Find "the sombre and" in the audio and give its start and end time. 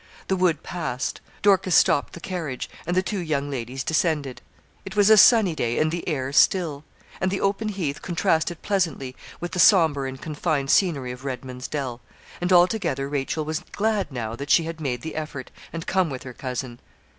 9.51-10.19